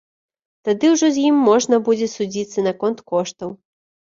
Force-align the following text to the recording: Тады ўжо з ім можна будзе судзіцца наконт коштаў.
Тады 0.69 0.89
ўжо 0.93 1.09
з 1.17 1.25
ім 1.31 1.37
можна 1.49 1.79
будзе 1.91 2.07
судзіцца 2.15 2.67
наконт 2.69 3.07
коштаў. 3.13 3.49